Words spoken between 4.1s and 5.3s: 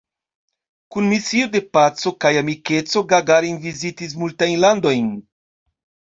multajn landojn.